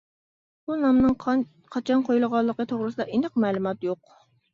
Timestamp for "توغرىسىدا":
2.73-3.07